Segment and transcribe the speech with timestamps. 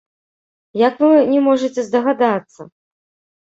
[0.87, 2.61] Як вы не можаце здагадацца?